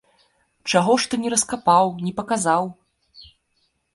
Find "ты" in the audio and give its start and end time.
1.11-1.19